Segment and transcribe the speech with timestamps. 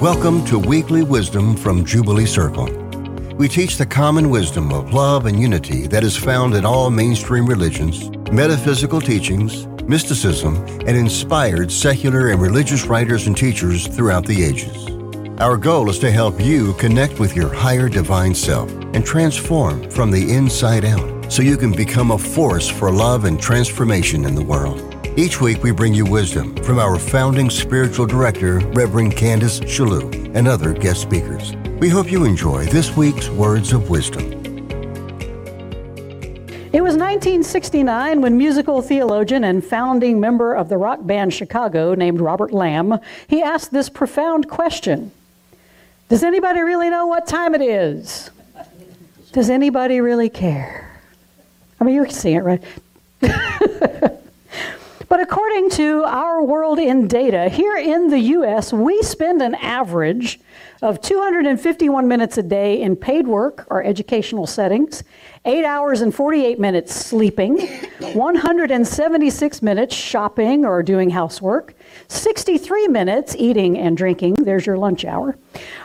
[0.00, 2.70] Welcome to Weekly Wisdom from Jubilee Circle.
[3.34, 7.44] We teach the common wisdom of love and unity that is found in all mainstream
[7.44, 10.56] religions, metaphysical teachings, mysticism,
[10.86, 14.86] and inspired secular and religious writers and teachers throughout the ages.
[15.38, 20.10] Our goal is to help you connect with your higher divine self and transform from
[20.10, 24.42] the inside out so you can become a force for love and transformation in the
[24.42, 24.80] world.
[25.20, 30.48] Each week, we bring you wisdom from our founding spiritual director, Reverend Candace Chellew, and
[30.48, 31.54] other guest speakers.
[31.78, 34.32] We hope you enjoy this week's Words of Wisdom.
[36.72, 42.18] It was 1969 when musical theologian and founding member of the rock band Chicago named
[42.22, 45.12] Robert Lamm, he asked this profound question.
[46.08, 48.30] Does anybody really know what time it is?
[49.32, 50.98] Does anybody really care?
[51.78, 52.62] I mean, you can see it, right?
[55.10, 60.38] But according to our world in data, here in the US, we spend an average
[60.82, 65.04] of 251 minutes a day in paid work or educational settings,
[65.44, 67.60] 8 hours and 48 minutes sleeping,
[68.14, 71.74] 176 minutes shopping or doing housework,
[72.08, 75.36] 63 minutes eating and drinking, there's your lunch hour,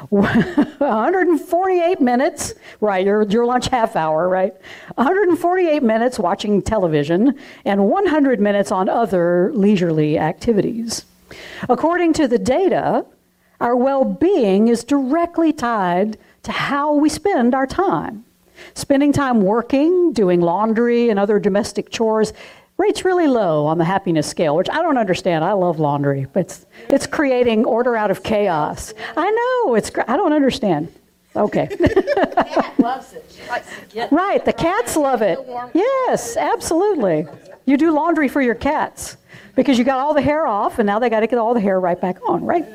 [0.09, 4.53] 148 minutes, right, your, your lunch half hour, right?
[4.95, 11.03] 148 minutes watching television, and 100 minutes on other leisurely activities.
[11.67, 13.05] According to the data,
[13.59, 18.25] our well being is directly tied to how we spend our time.
[18.73, 22.33] Spending time working, doing laundry, and other domestic chores
[22.77, 25.43] rates really low on the happiness scale, which I don't understand.
[25.43, 28.93] I love laundry, but it's, it's creating order out of chaos.
[29.15, 30.93] I know, it's I don't understand.
[31.35, 31.67] Okay.
[34.11, 35.39] right, the cats love it.
[35.73, 37.27] Yes, absolutely.
[37.65, 39.17] You do laundry for your cats
[39.55, 41.59] because you got all the hair off and now they got to get all the
[41.59, 42.65] hair right back on, right?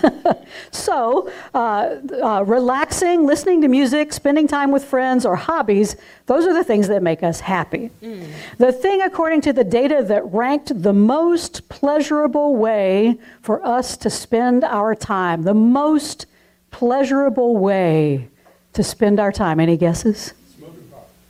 [0.70, 6.52] so, uh, uh, relaxing, listening to music, spending time with friends, or hobbies, those are
[6.52, 7.90] the things that make us happy.
[8.02, 8.28] Mm.
[8.58, 14.10] The thing, according to the data, that ranked the most pleasurable way for us to
[14.10, 16.26] spend our time, the most
[16.70, 18.28] pleasurable way
[18.72, 19.60] to spend our time.
[19.60, 20.34] Any guesses?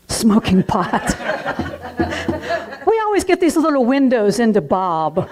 [0.09, 1.11] Smoking pot.
[1.11, 2.39] Smoking pot.
[3.13, 5.29] we always get these little windows into Bob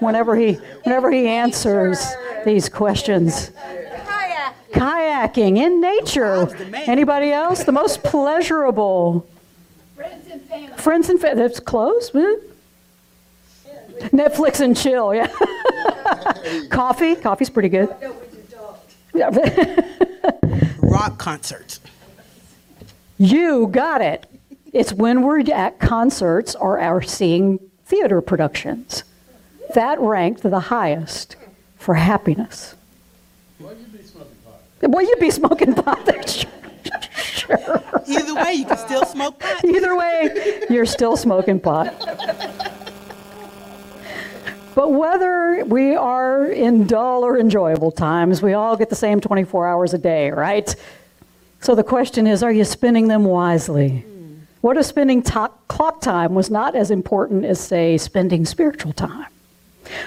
[0.00, 2.06] whenever he, whenever he answers
[2.44, 3.52] these questions.
[4.04, 4.52] Kayaking.
[4.74, 6.46] Kayaking in nature.
[6.74, 7.64] Anybody else?
[7.64, 9.26] The most pleasurable.
[9.94, 10.76] Friends and family.
[10.76, 11.42] Friends and family.
[11.42, 12.10] That's close.
[14.10, 15.28] Netflix and chill, yeah.
[16.68, 17.16] Coffee.
[17.16, 17.88] Coffee's pretty good.
[20.82, 21.80] Rock concerts.
[23.16, 24.26] You got it.
[24.76, 29.04] It's when we're at concerts or are seeing theater productions.
[29.74, 31.36] That ranked the highest
[31.78, 32.74] for happiness.
[33.58, 34.60] Well, you'd be smoking pot.
[34.82, 36.46] Well, you'd be smoking pot.
[37.16, 37.82] sure.
[38.06, 39.64] Either way, you can still smoke pot.
[39.64, 41.94] Either way, you're still smoking pot.
[44.74, 49.66] But whether we are in dull or enjoyable times, we all get the same 24
[49.66, 50.76] hours a day, right?
[51.62, 54.04] So the question is are you spending them wisely?
[54.60, 59.26] What if spending to- clock time was not as important as, say, spending spiritual time?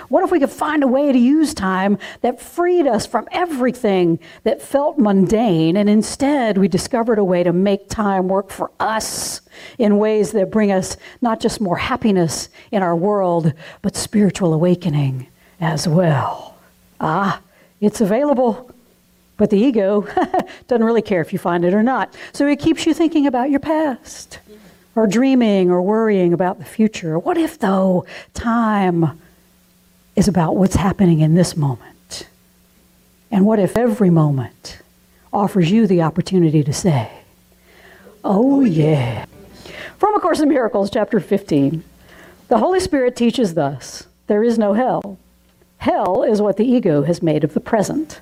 [0.09, 4.19] What if we could find a way to use time that freed us from everything
[4.43, 9.41] that felt mundane, and instead we discovered a way to make time work for us
[9.77, 15.27] in ways that bring us not just more happiness in our world, but spiritual awakening
[15.61, 16.55] as well?
[16.99, 17.39] Ah,
[17.79, 18.69] it's available.
[19.39, 20.05] But the ego
[20.67, 22.13] doesn't really care if you find it or not.
[22.33, 24.39] So it keeps you thinking about your past,
[24.95, 27.17] or dreaming or worrying about the future.
[27.17, 29.17] What if, though, time
[30.17, 32.27] is about what's happening in this moment.
[33.31, 34.79] And what if every moment
[35.31, 37.09] offers you the opportunity to say,
[38.25, 39.25] Oh, oh yeah.
[39.97, 41.81] From A Course in Miracles, chapter 15,
[42.49, 45.17] the Holy Spirit teaches thus there is no hell.
[45.77, 48.19] Hell is what the ego has made of the present.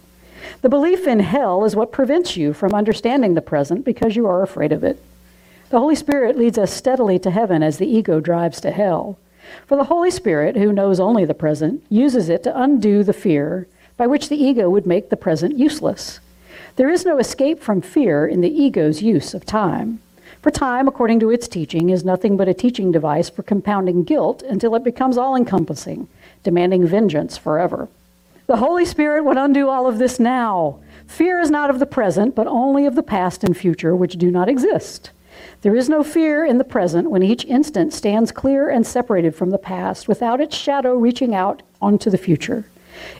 [0.62, 4.42] The belief in hell is what prevents you from understanding the present because you are
[4.42, 5.02] afraid of it.
[5.70, 9.20] The Holy Spirit leads us steadily to heaven as the ego drives to hell.
[9.66, 13.68] For the Holy Spirit, who knows only the present, uses it to undo the fear
[13.98, 16.20] by which the ego would make the present useless.
[16.76, 20.00] There is no escape from fear in the ego's use of time.
[20.42, 24.42] For time, according to its teaching, is nothing but a teaching device for compounding guilt
[24.44, 26.08] until it becomes all encompassing,
[26.44, 27.90] demanding vengeance forever.
[28.48, 30.80] The Holy Spirit would undo all of this now.
[31.06, 34.32] Fear is not of the present, but only of the past and future, which do
[34.32, 35.12] not exist.
[35.64, 39.50] There is no fear in the present when each instant stands clear and separated from
[39.50, 42.64] the past without its shadow reaching out onto the future.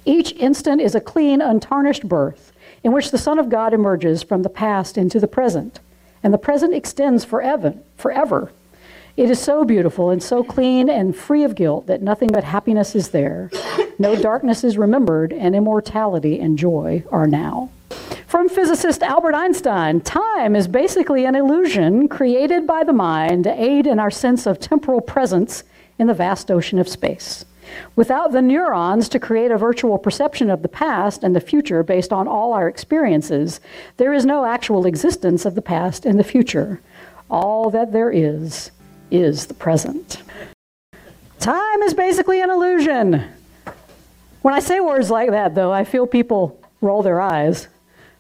[0.06, 4.44] Each instant is a clean, untarnished birth in which the Son of God emerges from
[4.44, 5.82] the past into the present,
[6.24, 7.74] and the present extends forever.
[7.98, 8.50] forever.
[9.18, 12.96] It is so beautiful and so clean and free of guilt that nothing but happiness
[12.96, 13.50] is there.
[13.98, 17.72] No darkness is remembered, and immortality and joy are now.
[18.28, 23.88] From physicist Albert Einstein, time is basically an illusion created by the mind to aid
[23.88, 25.64] in our sense of temporal presence
[25.98, 27.44] in the vast ocean of space.
[27.96, 32.14] Without the neurons to create a virtual perception of the past and the future based
[32.14, 33.60] on all our experiences,
[33.98, 36.82] there is no actual existence of the past and the future.
[37.32, 38.70] All that there is
[39.12, 40.22] is the present.
[41.40, 43.24] Time is basically an illusion.
[44.42, 47.68] When I say words like that, though, I feel people roll their eyes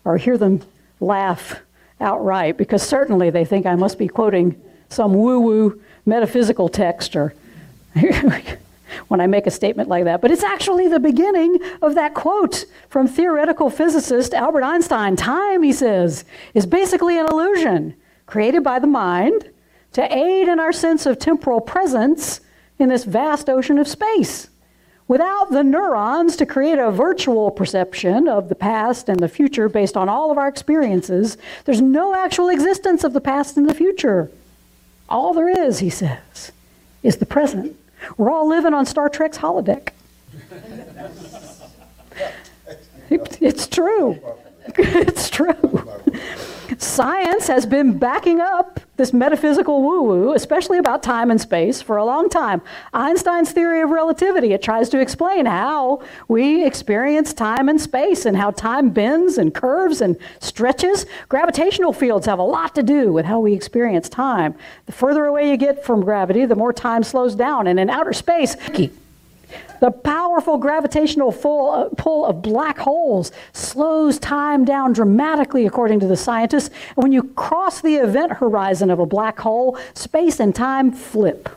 [0.06, 0.62] or hear them
[1.00, 1.60] laugh
[2.00, 7.34] outright because certainly they think I must be quoting some woo woo metaphysical text or
[9.07, 10.22] when I make a statement like that.
[10.22, 15.16] But it's actually the beginning of that quote from theoretical physicist Albert Einstein.
[15.16, 16.24] Time, he says,
[16.54, 17.95] is basically an illusion
[18.25, 19.50] created by the mind
[19.98, 22.40] to aid in our sense of temporal presence
[22.78, 24.48] in this vast ocean of space.
[25.08, 29.98] Without the neurons to create a virtual perception of the past and the future based
[29.98, 31.36] on all of our experiences,
[31.66, 34.30] there's no actual existence of the past and the future.
[35.10, 36.52] All there is, he says,
[37.02, 37.76] is the present.
[38.18, 39.90] We're all living on Star Trek's holodeck.
[43.10, 44.20] it's true.
[44.78, 45.88] It's true.
[46.79, 51.97] Science has been backing up this metaphysical woo woo, especially about time and space, for
[51.97, 52.62] a long time.
[52.94, 58.38] Einstein's theory of relativity, it tries to explain how we experience time and space and
[58.38, 61.07] how time bends and curves and stretches.
[61.29, 64.53] Gravitational fields have a lot to do with how we experience time.
[64.85, 67.65] The further away you get from gravity, the more time slows down.
[67.68, 68.56] And in outer space,
[69.79, 76.69] the powerful gravitational pull of black holes slows time down dramatically, according to the scientists.
[76.95, 81.50] And when you cross the event horizon of a black hole, space and time flip.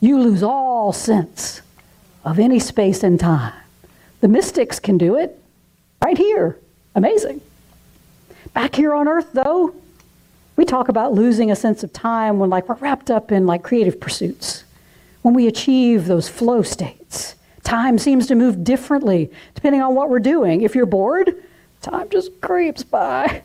[0.00, 1.62] You lose all sense
[2.24, 3.52] of any space and time.
[4.20, 5.38] The mystics can do it
[6.02, 6.58] right here.
[6.94, 7.40] Amazing.
[8.52, 9.74] Back here on Earth, though,
[10.56, 13.62] we talk about losing a sense of time when like we're wrapped up in like
[13.62, 14.64] creative pursuits
[15.22, 17.36] when we achieve those flow states.
[17.64, 20.62] Time seems to move differently depending on what we're doing.
[20.62, 21.42] If you're bored,
[21.80, 23.42] time just creeps by.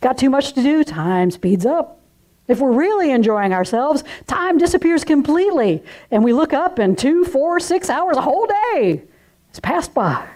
[0.00, 2.00] Got too much to do, time speeds up.
[2.48, 7.60] If we're really enjoying ourselves, time disappears completely, and we look up and two, four,
[7.60, 9.02] six hours, a whole day
[9.48, 10.26] has passed by.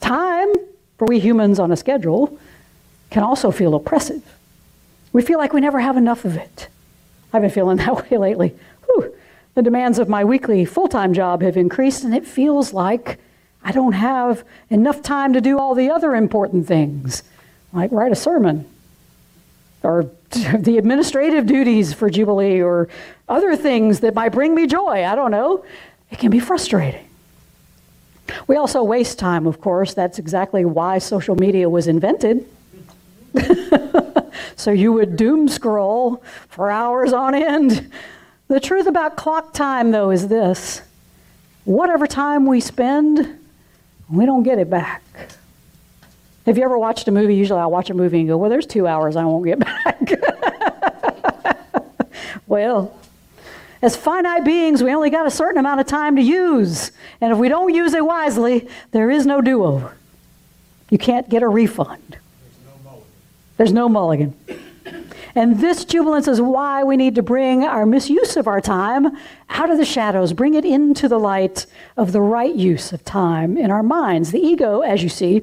[0.00, 0.48] Time,
[0.98, 2.38] for we humans on a schedule,
[3.10, 4.22] can also feel oppressive.
[5.12, 6.68] We feel like we never have enough of it.
[7.32, 8.54] I've been feeling that way lately.
[9.54, 13.18] The demands of my weekly full time job have increased, and it feels like
[13.62, 17.22] I don't have enough time to do all the other important things,
[17.72, 18.66] like write a sermon
[19.82, 22.88] or the administrative duties for Jubilee or
[23.28, 25.04] other things that might bring me joy.
[25.04, 25.64] I don't know.
[26.10, 27.06] It can be frustrating.
[28.46, 29.94] We also waste time, of course.
[29.94, 32.46] That's exactly why social media was invented.
[34.56, 37.90] so you would doom scroll for hours on end
[38.50, 40.82] the truth about clock time, though, is this
[41.64, 43.38] whatever time we spend,
[44.10, 45.02] we don't get it back.
[46.46, 47.36] Have you ever watched a movie?
[47.36, 50.10] Usually I'll watch a movie and go, well, there's two hours I won't get back.
[52.48, 52.98] well,
[53.82, 56.90] as finite beings, we only got a certain amount of time to use.
[57.20, 59.96] And if we don't use it wisely, there is no do over.
[60.90, 62.18] You can't get a refund.
[62.18, 63.06] There's no mulligan.
[63.56, 64.34] There's no mulligan.
[65.34, 69.16] And this jubilance is why we need to bring our misuse of our time
[69.48, 73.56] out of the shadows, bring it into the light of the right use of time
[73.56, 74.32] in our minds.
[74.32, 75.42] The ego, as you see,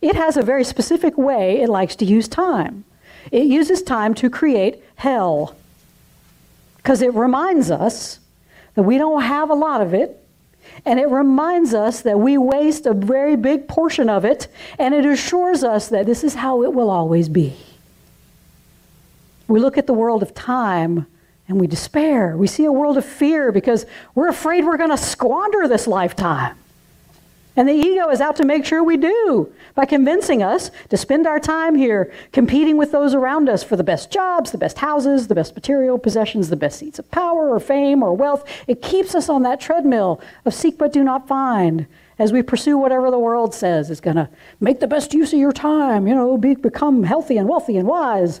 [0.00, 2.84] it has a very specific way it likes to use time.
[3.30, 5.56] It uses time to create hell
[6.76, 8.20] because it reminds us
[8.74, 10.22] that we don't have a lot of it.
[10.84, 14.46] And it reminds us that we waste a very big portion of it,
[14.78, 17.56] and it assures us that this is how it will always be.
[19.48, 21.06] We look at the world of time
[21.48, 22.36] and we despair.
[22.36, 26.56] We see a world of fear because we're afraid we're going to squander this lifetime.
[27.56, 31.26] And the ego is out to make sure we do by convincing us to spend
[31.26, 35.28] our time here competing with those around us for the best jobs, the best houses,
[35.28, 38.44] the best material possessions, the best seats of power or fame or wealth.
[38.66, 41.86] It keeps us on that treadmill of seek but do not find
[42.18, 44.28] as we pursue whatever the world says is going to
[44.60, 47.88] make the best use of your time, you know, be, become healthy and wealthy and
[47.88, 48.40] wise.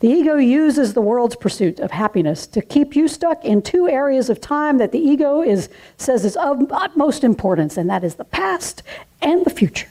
[0.00, 4.30] The ego uses the world's pursuit of happiness to keep you stuck in two areas
[4.30, 8.24] of time that the ego is, says is of utmost importance, and that is the
[8.24, 8.84] past
[9.20, 9.88] and the future.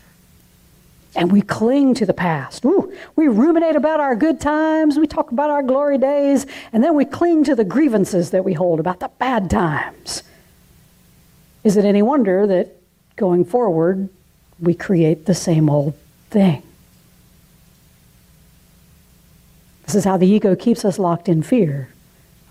[1.14, 2.64] And we cling to the past.
[2.64, 6.96] Ooh, we ruminate about our good times, we talk about our glory days, and then
[6.96, 10.24] we cling to the grievances that we hold about the bad times.
[11.66, 12.78] Is it any wonder that
[13.18, 14.08] going forward,
[14.60, 15.96] we create the same old
[16.30, 16.64] thing?
[19.88, 21.88] This is how the ego keeps us locked in fear.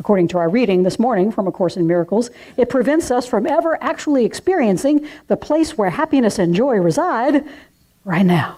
[0.01, 3.47] According to our reading this morning from A Course in Miracles, it prevents us from
[3.47, 7.45] ever actually experiencing the place where happiness and joy reside
[8.07, 8.57] right now.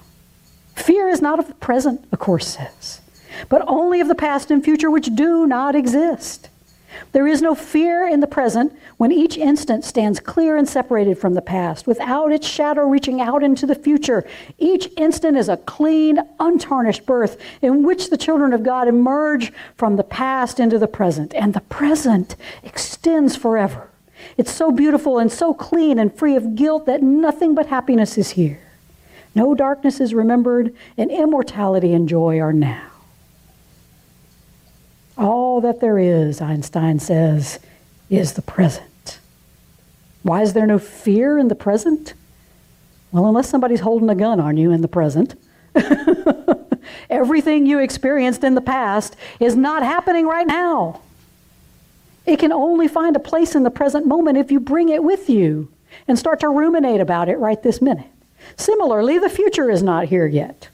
[0.76, 3.00] Fear is not of the present, A Course says,
[3.48, 6.48] but only of the past and future which do not exist.
[7.12, 11.34] There is no fear in the present when each instant stands clear and separated from
[11.34, 14.26] the past, without its shadow reaching out into the future.
[14.58, 19.96] Each instant is a clean, untarnished birth in which the children of God emerge from
[19.96, 23.88] the past into the present, and the present extends forever.
[24.36, 28.30] It's so beautiful and so clean and free of guilt that nothing but happiness is
[28.30, 28.60] here.
[29.34, 32.82] No darkness is remembered, and immortality and joy are now.
[35.18, 37.58] All that there is, Einstein says,
[38.08, 39.18] is the present.
[40.22, 42.14] Why is there no fear in the present?
[43.10, 45.34] Well, unless somebody's holding a gun on you in the present.
[47.10, 51.00] Everything you experienced in the past is not happening right now.
[52.26, 55.30] It can only find a place in the present moment if you bring it with
[55.30, 55.68] you
[56.06, 58.06] and start to ruminate about it right this minute.
[58.56, 60.68] Similarly, the future is not here yet.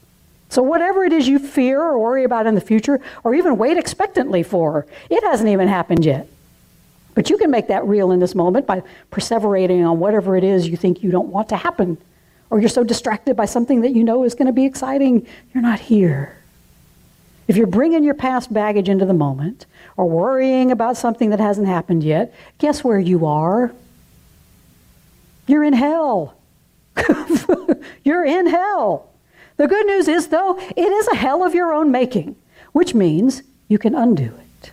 [0.55, 3.75] So, whatever it is you fear or worry about in the future, or even wait
[3.75, 6.29] expectantly for, it hasn't even happened yet.
[7.13, 8.81] But you can make that real in this moment by
[9.11, 11.97] perseverating on whatever it is you think you don't want to happen,
[12.49, 15.61] or you're so distracted by something that you know is going to be exciting, you're
[15.61, 16.37] not here.
[17.49, 19.65] If you're bringing your past baggage into the moment,
[19.97, 23.73] or worrying about something that hasn't happened yet, guess where you are?
[25.47, 26.37] You're in hell.
[28.05, 29.11] you're in hell.
[29.57, 32.35] The good news is, though, it is a hell of your own making,
[32.73, 34.33] which means you can undo
[34.63, 34.71] it.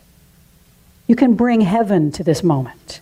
[1.06, 3.00] You can bring heaven to this moment,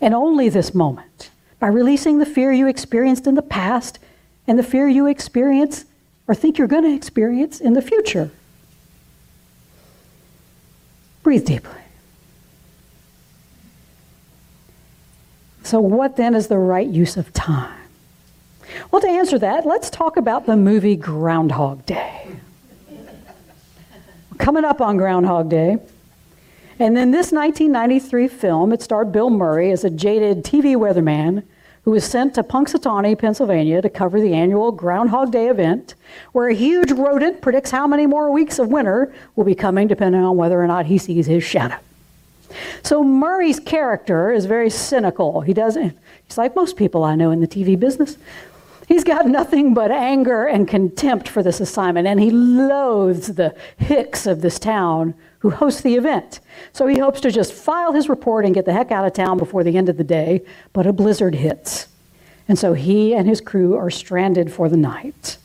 [0.00, 3.98] and only this moment, by releasing the fear you experienced in the past
[4.46, 5.84] and the fear you experience
[6.26, 8.30] or think you're going to experience in the future.
[11.22, 11.70] Breathe deeply.
[15.62, 17.81] So, what then is the right use of time?
[18.90, 22.28] Well, to answer that, let's talk about the movie Groundhog Day.
[24.38, 25.78] Coming up on Groundhog Day.
[26.78, 31.44] And in this 1993 film, it starred Bill Murray as a jaded TV weatherman
[31.84, 35.94] who was sent to Punxsutawney, Pennsylvania to cover the annual Groundhog Day event,
[36.32, 40.22] where a huge rodent predicts how many more weeks of winter will be coming depending
[40.22, 41.76] on whether or not he sees his shadow.
[42.82, 45.40] So Murray's character is very cynical.
[45.40, 48.16] He doesn't, he's like most people I know in the TV business.
[48.92, 54.26] He's got nothing but anger and contempt for this assignment, and he loathes the hicks
[54.26, 56.40] of this town who host the event.
[56.74, 59.38] So he hopes to just file his report and get the heck out of town
[59.38, 60.42] before the end of the day,
[60.74, 61.88] but a blizzard hits.
[62.46, 65.38] And so he and his crew are stranded for the night.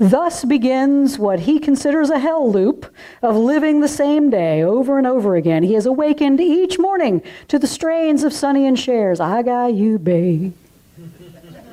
[0.00, 5.06] Thus begins what he considers a hell loop of living the same day over and
[5.06, 5.62] over again.
[5.62, 10.00] He is awakened each morning to the strains of Sonny and Cher's I Got You,
[10.00, 10.52] Babe.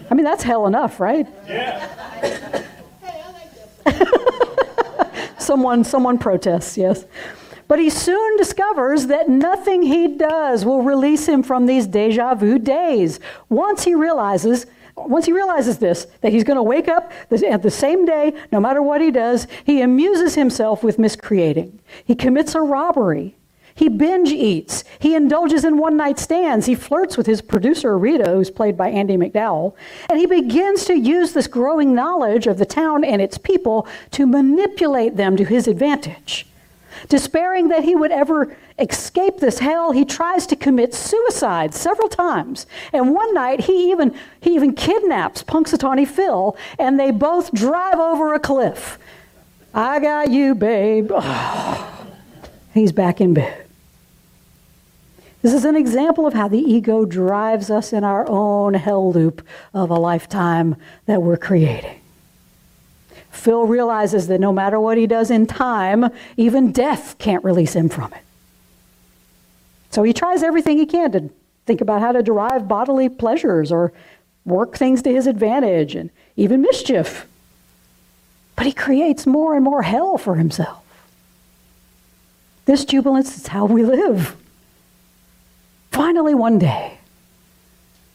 [0.10, 1.28] I mean, that's hell enough, right?
[1.48, 2.64] Yeah.
[5.38, 7.06] someone, someone protests, yes.
[7.68, 12.60] But he soon discovers that nothing he does will release him from these deja vu
[12.60, 13.20] days.
[13.50, 17.72] Once he realizes, once he realizes this, that he's going to wake up at the
[17.72, 21.80] same day, no matter what he does, he amuses himself with miscreating.
[22.06, 23.36] He commits a robbery.
[23.76, 24.86] He binge eats.
[25.00, 26.66] He indulges in one night stands.
[26.66, 29.76] He flirts with his producer, Rita, who's played by Andie MacDowell.
[30.10, 34.26] And he begins to use this growing knowledge of the town and its people to
[34.26, 36.48] manipulate them to his advantage.
[37.10, 42.66] Despairing that he would ever escape this hell, he tries to commit suicide several times.
[42.94, 48.34] And one night, he even, he even kidnaps Punxsutawney Phil, and they both drive over
[48.34, 48.98] a cliff.
[49.74, 51.12] I got you, babe.
[51.14, 52.08] Oh,
[52.74, 53.65] he's back in bed.
[55.46, 59.46] This is an example of how the ego drives us in our own hell loop
[59.76, 60.76] of a lifetime
[61.06, 62.02] that we're creating.
[63.30, 67.90] Phil realizes that no matter what he does in time, even death can't release him
[67.90, 68.24] from it.
[69.92, 71.30] So he tries everything he can to
[71.68, 73.94] think about how to derive bodily pleasures or
[74.46, 77.28] work things to his advantage and even mischief.
[78.56, 80.84] But he creates more and more hell for himself.
[82.66, 84.36] This jubilance is how we live.
[85.96, 86.98] Finally, one day,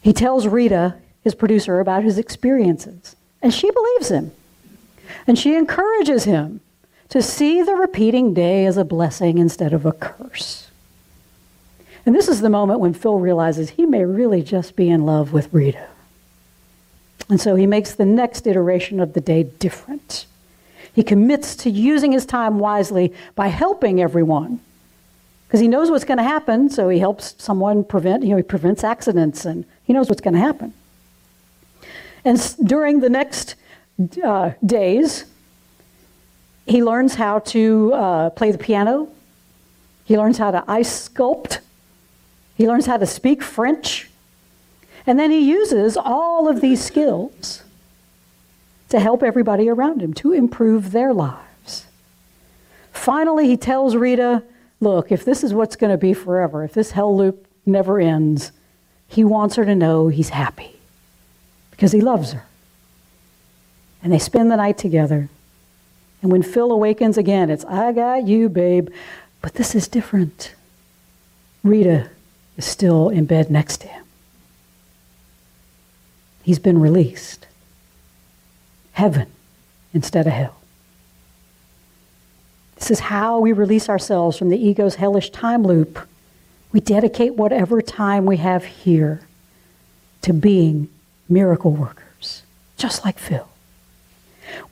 [0.03, 4.31] he tells Rita, his producer, about his experiences, and she believes him.
[5.25, 6.61] And she encourages him
[7.09, 10.69] to see the repeating day as a blessing instead of a curse.
[12.05, 15.33] And this is the moment when Phil realizes he may really just be in love
[15.33, 15.87] with Rita.
[17.29, 20.27] And so he makes the next iteration of the day different.
[20.93, 24.59] He commits to using his time wisely by helping everyone.
[25.51, 28.41] Because he knows what's going to happen, so he helps someone prevent, you know, he
[28.41, 30.73] prevents accidents and he knows what's going to happen.
[32.23, 33.55] And during the next
[34.23, 35.25] uh, days,
[36.65, 39.09] he learns how to uh, play the piano.
[40.05, 41.59] He learns how to ice sculpt.
[42.55, 44.09] He learns how to speak French.
[45.05, 47.63] And then he uses all of these skills
[48.87, 51.87] to help everybody around him, to improve their lives.
[52.93, 54.43] Finally, he tells Rita,
[54.81, 58.51] Look, if this is what's going to be forever, if this hell loop never ends,
[59.07, 60.75] he wants her to know he's happy
[61.69, 62.43] because he loves her.
[64.03, 65.29] And they spend the night together.
[66.23, 68.89] And when Phil awakens again, it's, I got you, babe.
[69.41, 70.55] But this is different.
[71.63, 72.09] Rita
[72.57, 74.05] is still in bed next to him.
[76.41, 77.45] He's been released.
[78.93, 79.27] Heaven
[79.93, 80.60] instead of hell.
[82.81, 85.99] This is how we release ourselves from the ego's hellish time loop.
[86.71, 89.21] We dedicate whatever time we have here
[90.23, 90.89] to being
[91.29, 92.41] miracle workers,
[92.77, 93.47] just like Phil.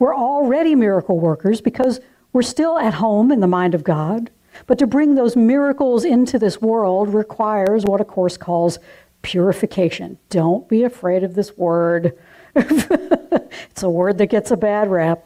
[0.00, 2.00] We're already miracle workers because
[2.32, 4.28] we're still at home in the mind of God.
[4.66, 8.80] But to bring those miracles into this world requires what a course calls
[9.22, 10.18] purification.
[10.30, 12.18] Don't be afraid of this word.
[12.56, 15.24] it's a word that gets a bad rap.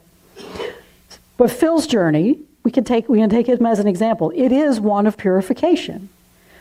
[1.38, 4.32] But Phil's journey, we can take we can take him as an example.
[4.34, 6.08] It is one of purification.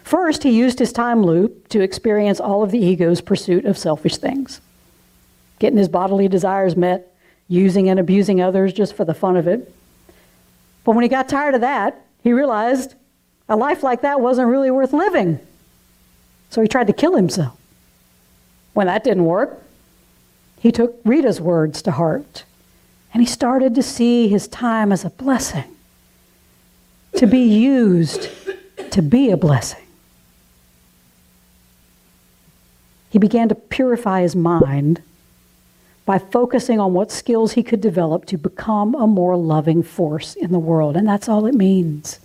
[0.03, 4.17] First, he used his time loop to experience all of the ego's pursuit of selfish
[4.17, 4.59] things.
[5.59, 7.15] Getting his bodily desires met,
[7.47, 9.73] using and abusing others just for the fun of it.
[10.83, 12.95] But when he got tired of that, he realized
[13.47, 15.39] a life like that wasn't really worth living.
[16.49, 17.57] So he tried to kill himself.
[18.73, 19.63] When that didn't work,
[20.59, 22.43] he took Rita's words to heart
[23.13, 25.72] and he started to see his time as a blessing,
[27.15, 28.29] to be used
[28.91, 29.85] to be a blessing.
[33.09, 35.01] He began to purify his mind
[36.05, 40.51] by focusing on what skills he could develop to become a more loving force in
[40.51, 40.97] the world.
[40.97, 42.15] And that's all it means.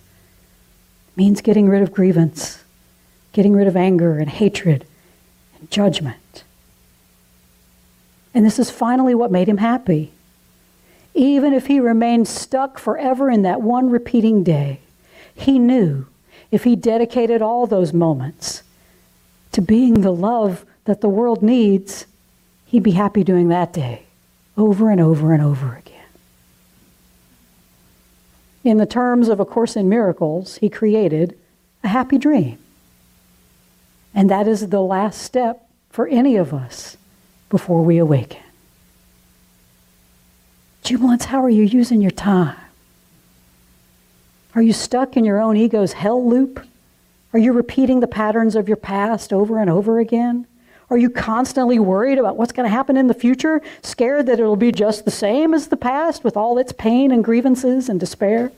[1.09, 2.63] It means getting rid of grievance
[3.33, 4.85] getting rid of anger and hatred
[5.57, 6.43] and judgment.
[8.33, 10.11] And this is finally what made him happy.
[11.19, 14.79] Even if he remained stuck forever in that one repeating day,
[15.35, 16.05] he knew
[16.49, 18.63] if he dedicated all those moments
[19.51, 22.05] to being the love that the world needs,
[22.67, 24.03] he'd be happy doing that day
[24.55, 26.07] over and over and over again.
[28.63, 31.37] In the terms of A Course in Miracles, he created
[31.83, 32.57] a happy dream.
[34.15, 36.95] And that is the last step for any of us
[37.49, 38.39] before we awaken.
[40.89, 42.57] Jubilants, how are you using your time?
[44.55, 46.65] Are you stuck in your own ego's hell loop?
[47.31, 50.47] Are you repeating the patterns of your past over and over again?
[50.89, 54.55] Are you constantly worried about what's going to happen in the future, scared that it'll
[54.55, 58.51] be just the same as the past with all its pain and grievances and despair?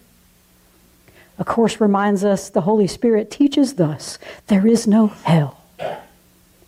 [1.38, 4.18] A Course reminds us the Holy Spirit teaches thus
[4.48, 5.66] there is no hell.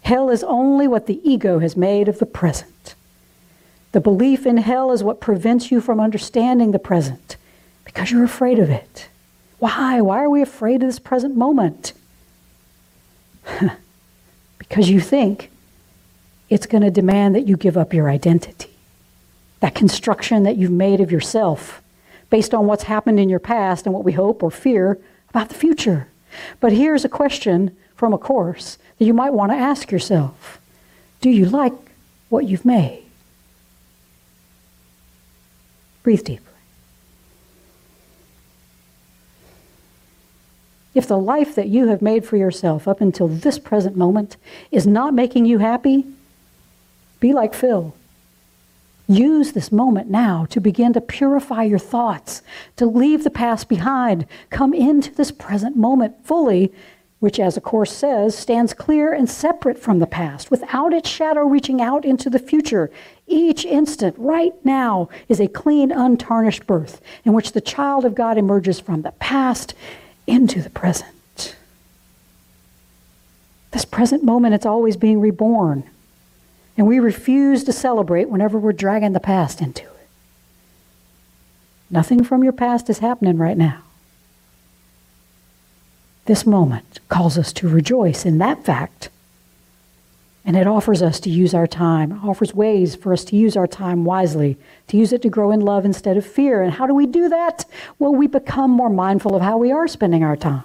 [0.02, 2.96] Hell is only what the ego has made of the present.
[3.94, 7.38] The belief in hell is what prevents you from understanding the present
[7.86, 9.08] because you're afraid of it.
[9.60, 10.02] Why?
[10.02, 11.94] Why are we afraid of this present moment?
[14.58, 15.52] because you think
[16.50, 18.72] it's going to demand that you give up your identity,
[19.60, 21.82] that construction that you've made of yourself
[22.32, 24.98] based on what's happened in your past and what we hope or fear
[25.30, 26.08] about the future.
[26.60, 30.60] But here's a question from a course that you might want to ask yourself
[31.22, 31.74] Do you like
[32.30, 33.03] what you've made?
[36.04, 36.48] Breathe deeply.
[40.94, 44.38] If the life that you have made for yourself up until this present moment
[44.70, 46.06] is not making you happy,
[47.20, 47.96] be like Phil.
[49.08, 52.42] Use this moment now to begin to purify your thoughts,
[52.76, 54.26] to leave the past behind.
[54.50, 56.72] Come into this present moment fully,
[57.24, 61.46] which, as the Course says, stands clear and separate from the past, without its shadow
[61.46, 62.92] reaching out into the future.
[63.28, 68.38] Each instant, right now, is a clean, untarnished birth in which the child of God
[68.38, 69.74] emerges from the past
[70.28, 71.56] into the present.
[73.72, 75.90] This present moment, it's always being reborn.
[76.76, 80.10] And we refuse to celebrate whenever we're dragging the past into it.
[81.90, 83.82] Nothing from your past is happening right now.
[86.26, 89.10] This moment calls us to rejoice in that fact.
[90.46, 93.68] And it offers us to use our time, offers ways for us to use our
[93.68, 94.58] time wisely,
[94.88, 96.62] to use it to grow in love instead of fear.
[96.62, 97.66] And how do we do that?
[97.98, 100.64] Well, we become more mindful of how we are spending our time.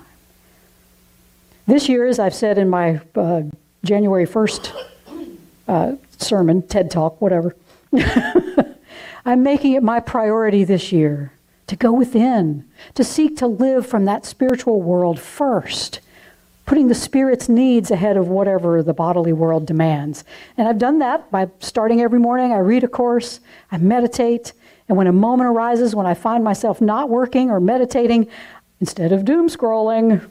[1.67, 3.43] This year, as I've said in my uh,
[3.85, 4.73] January 1st
[5.69, 7.55] uh, sermon, TED Talk, whatever,
[9.25, 11.33] I'm making it my priority this year
[11.69, 16.01] to go within, to seek to live from that spiritual world first,
[16.67, 20.25] putting the spirit's needs ahead of whatever the bodily world demands.
[20.57, 22.53] And I've done that by starting every morning.
[22.53, 24.53] I read a course, I meditate,
[24.89, 28.29] and when a moment arises when I find myself not working or meditating,
[28.81, 30.27] instead of doom scrolling,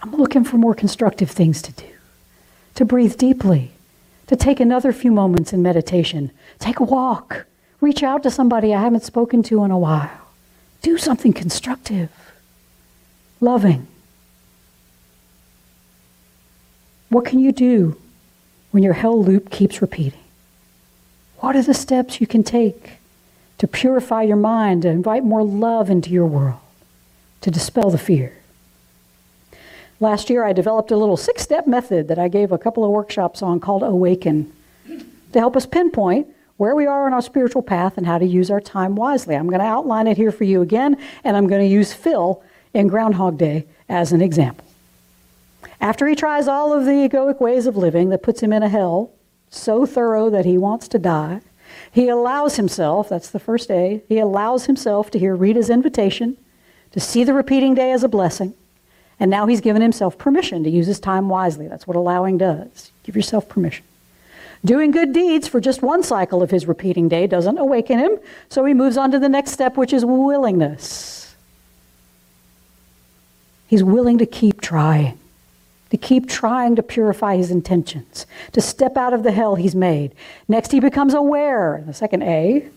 [0.00, 1.88] I'm looking for more constructive things to do,
[2.74, 3.72] to breathe deeply,
[4.26, 7.46] to take another few moments in meditation, take a walk
[7.80, 10.10] Reach out to somebody I haven't spoken to in a while.
[10.82, 12.10] Do something constructive,
[13.40, 13.86] loving.
[17.08, 17.96] What can you do
[18.70, 20.20] when your hell loop keeps repeating?
[21.38, 22.98] What are the steps you can take
[23.58, 26.58] to purify your mind, to invite more love into your world,
[27.40, 28.34] to dispel the fear?
[30.00, 32.90] Last year, I developed a little six step method that I gave a couple of
[32.90, 34.52] workshops on called Awaken
[35.32, 38.50] to help us pinpoint where we are on our spiritual path and how to use
[38.50, 39.34] our time wisely.
[39.34, 42.42] I'm going to outline it here for you again, and I'm going to use Phil
[42.74, 44.64] in Groundhog Day as an example.
[45.80, 48.68] After he tries all of the egoic ways of living that puts him in a
[48.68, 49.12] hell
[49.50, 51.40] so thorough that he wants to die,
[51.92, 56.36] he allows himself, that's the first A, he allows himself to hear Rita's invitation
[56.90, 58.54] to see the repeating day as a blessing.
[59.20, 61.68] And now he's given himself permission to use his time wisely.
[61.68, 62.90] That's what allowing does.
[63.04, 63.84] Give yourself permission.
[64.64, 68.18] Doing good deeds for just one cycle of his repeating day doesn't awaken him,
[68.48, 71.36] so he moves on to the next step, which is willingness.
[73.68, 75.18] He's willing to keep trying,
[75.90, 80.12] to keep trying to purify his intentions, to step out of the hell he's made.
[80.48, 82.68] Next, he becomes aware, the second A,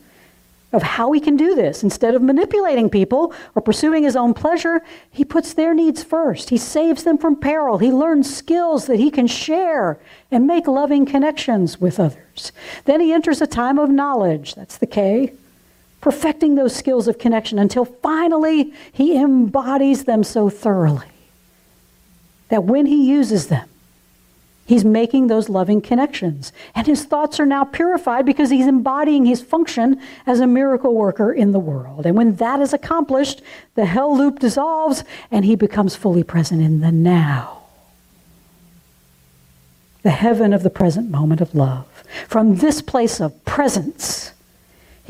[0.74, 1.84] of how he can do this.
[1.84, 4.82] Instead of manipulating people or pursuing his own pleasure,
[5.12, 6.50] he puts their needs first.
[6.50, 7.78] He saves them from peril.
[7.78, 10.00] He learns skills that he can share
[10.32, 12.52] and make loving connections with others.
[12.86, 14.56] Then he enters a time of knowledge.
[14.56, 15.34] That's the K.
[16.00, 21.06] Perfecting those skills of connection until finally he embodies them so thoroughly
[22.50, 23.68] that when he uses them,
[24.72, 26.54] He's making those loving connections.
[26.74, 31.34] And his thoughts are now purified because he's embodying his function as a miracle worker
[31.34, 32.06] in the world.
[32.06, 33.42] And when that is accomplished,
[33.76, 37.64] the hell loop dissolves and he becomes fully present in the now.
[40.04, 41.86] The heaven of the present moment of love.
[42.30, 44.32] From this place of presence,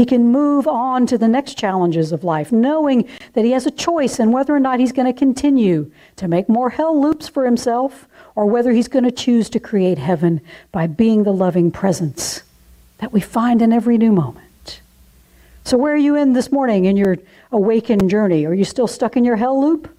[0.01, 3.71] he can move on to the next challenges of life, knowing that he has a
[3.71, 7.45] choice in whether or not he's going to continue to make more hell loops for
[7.45, 12.41] himself or whether he's going to choose to create heaven by being the loving presence
[12.97, 14.81] that we find in every new moment.
[15.65, 17.17] So, where are you in this morning in your
[17.51, 18.43] awakened journey?
[18.47, 19.95] Are you still stuck in your hell loop?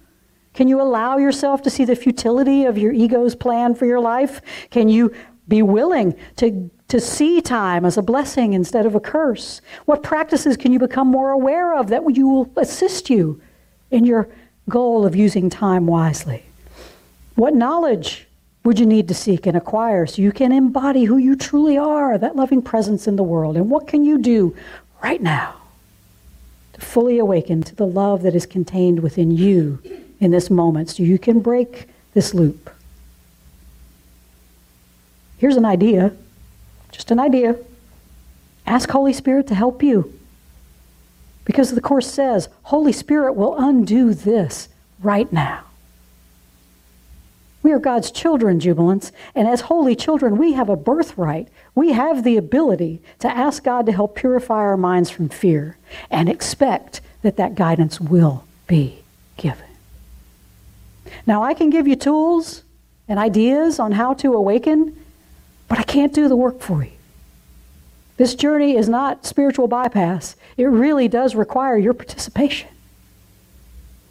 [0.53, 4.41] Can you allow yourself to see the futility of your ego's plan for your life?
[4.69, 5.15] Can you
[5.47, 9.61] be willing to, to see time as a blessing instead of a curse?
[9.85, 13.41] What practices can you become more aware of that you will assist you
[13.89, 14.29] in your
[14.69, 16.43] goal of using time wisely?
[17.33, 18.27] What knowledge
[18.63, 22.15] would you need to seek and acquire so you can embody who you truly are,
[22.19, 23.57] that loving presence in the world?
[23.57, 24.55] And what can you do
[25.03, 25.55] right now
[26.73, 29.81] to fully awaken to the love that is contained within you
[30.19, 32.69] in this moment so you can break this loop?
[35.39, 36.15] Here's an idea,
[36.93, 37.57] just an idea.
[38.65, 40.17] Ask Holy Spirit to help you.
[41.43, 44.69] Because the Course says, Holy Spirit will undo this
[45.01, 45.65] right now.
[47.63, 51.47] We are God's children, jubilants, and as holy children, we have a birthright.
[51.75, 55.77] We have the ability to ask God to help purify our minds from fear
[56.11, 58.99] and expect that that guidance will be
[59.37, 59.65] given.
[61.25, 62.63] Now, I can give you tools
[63.07, 64.97] and ideas on how to awaken,
[65.73, 66.91] but I can't do the work for you.
[68.17, 72.69] This journey is not spiritual bypass, it really does require your participation.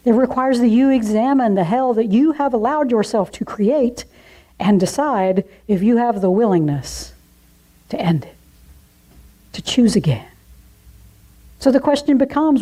[0.03, 4.03] It requires that you examine the hell that you have allowed yourself to create
[4.59, 7.13] and decide if you have the willingness
[7.87, 8.35] to end it,
[9.53, 10.27] to choose again.
[11.59, 12.61] So the question becomes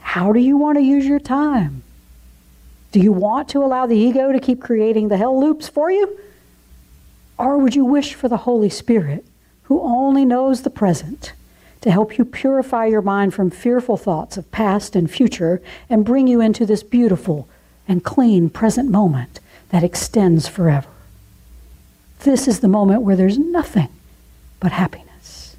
[0.00, 1.84] how do you want to use your time?
[2.90, 6.18] Do you want to allow the ego to keep creating the hell loops for you?
[7.40, 9.24] Or would you wish for the Holy Spirit,
[9.62, 11.32] who only knows the present,
[11.80, 16.26] to help you purify your mind from fearful thoughts of past and future and bring
[16.26, 17.48] you into this beautiful
[17.88, 20.90] and clean present moment that extends forever?
[22.24, 23.88] This is the moment where there's nothing
[24.60, 25.56] but happiness,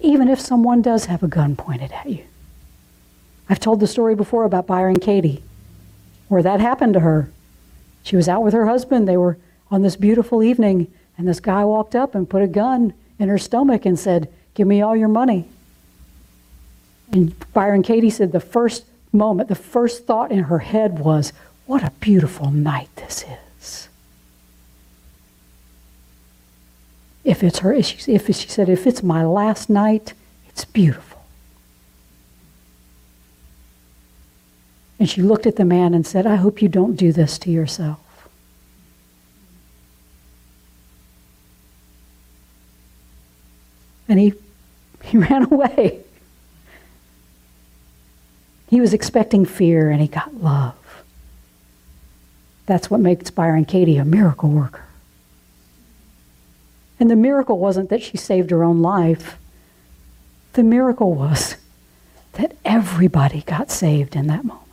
[0.00, 2.24] even if someone does have a gun pointed at you.
[3.48, 5.44] I've told the story before about Byron Katie,
[6.26, 7.30] where that happened to her.
[8.02, 9.06] She was out with her husband.
[9.06, 9.38] They were
[9.70, 13.38] on this beautiful evening, and this guy walked up and put a gun in her
[13.38, 15.46] stomach and said, Give me all your money.
[17.12, 21.32] And Byron Katie said the first moment, the first thought in her head was,
[21.66, 23.24] What a beautiful night this
[23.60, 23.88] is.
[27.24, 30.12] If it's her, if she, if she said, If it's my last night,
[30.48, 31.24] it's beautiful.
[34.98, 37.50] And she looked at the man and said, I hope you don't do this to
[37.50, 38.03] yourself.
[44.08, 44.34] And he,
[45.02, 46.00] he ran away.
[48.68, 50.74] He was expecting fear and he got love.
[52.66, 54.84] That's what makes Byron Katie a miracle worker.
[56.98, 59.36] And the miracle wasn't that she saved her own life.
[60.54, 61.56] The miracle was
[62.32, 64.66] that everybody got saved in that moment,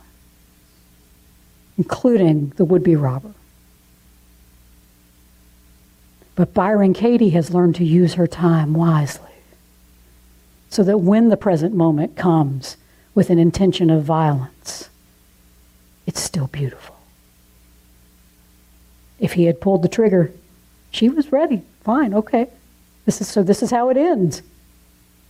[1.76, 3.34] including the would be robber.
[6.34, 9.28] But Byron Katie has learned to use her time wisely
[10.70, 12.78] so that when the present moment comes
[13.14, 14.88] with an intention of violence,
[16.06, 16.96] it's still beautiful.
[19.20, 20.32] If he had pulled the trigger,
[20.90, 21.62] she was ready.
[21.84, 22.48] Fine, okay.
[23.04, 24.42] This is so this is how it ends.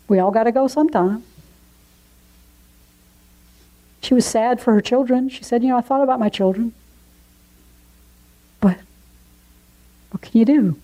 [0.09, 1.25] We all got to go sometime.
[4.03, 5.29] She was sad for her children.
[5.29, 6.73] She said, "You know, I thought about my children.
[8.61, 8.79] But
[10.11, 10.77] what can you do?"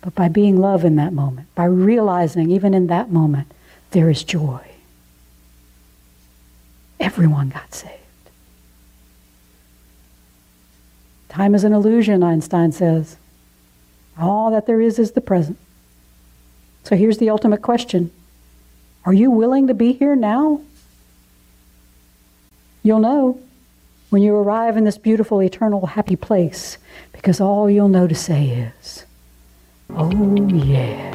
[0.00, 3.48] But by being love in that moment, by realizing even in that moment
[3.90, 4.60] there is joy.
[6.98, 7.94] Everyone got saved.
[11.28, 13.16] Time is an illusion, Einstein says.
[14.18, 15.58] All that there is is the present.
[16.84, 18.10] So here's the ultimate question
[19.04, 20.60] Are you willing to be here now?
[22.82, 23.40] You'll know
[24.10, 26.78] when you arrive in this beautiful, eternal, happy place
[27.12, 29.04] because all you'll know to say is,
[29.96, 31.10] Oh, yeah.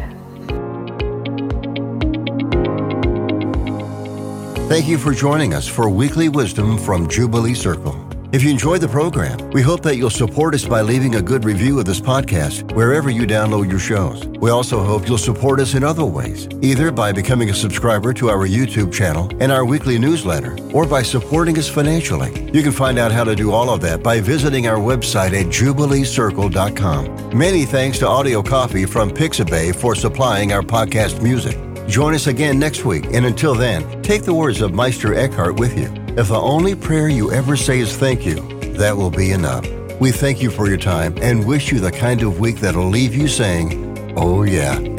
[4.67, 8.04] Thank you for joining us for Weekly Wisdom from Jubilee Circle.
[8.35, 11.45] If you enjoyed the program, we hope that you'll support us by leaving a good
[11.45, 14.25] review of this podcast wherever you download your shows.
[14.27, 18.29] We also hope you'll support us in other ways, either by becoming a subscriber to
[18.29, 22.51] our YouTube channel and our weekly newsletter, or by supporting us financially.
[22.51, 25.45] You can find out how to do all of that by visiting our website at
[25.45, 27.39] jubileecircle.com.
[27.39, 31.57] Many thanks to Audio Coffee from Pixabay for supplying our podcast music.
[31.87, 35.77] Join us again next week, and until then, take the words of Meister Eckhart with
[35.77, 36.04] you.
[36.17, 38.35] If the only prayer you ever say is thank you,
[38.77, 39.67] that will be enough.
[39.99, 43.13] We thank you for your time and wish you the kind of week that'll leave
[43.13, 44.94] you saying, Oh, yeah.